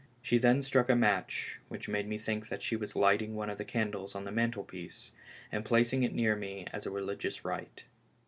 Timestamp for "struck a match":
0.63-1.59